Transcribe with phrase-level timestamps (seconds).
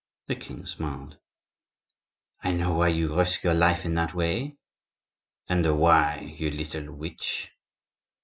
[0.25, 1.19] The king smiled.
[2.43, 4.57] "I know why you risk your life in that way."
[5.47, 7.51] "And why, you little witch?"